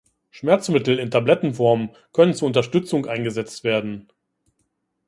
[0.31, 4.07] Schmerzmittel in Tablettenform können zur Unterstützung eingesetzt werden.